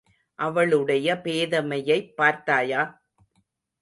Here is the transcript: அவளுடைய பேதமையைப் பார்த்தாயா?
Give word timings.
அவளுடைய 0.39 1.21
பேதமையைப் 1.23 2.13
பார்த்தாயா? 2.15 2.81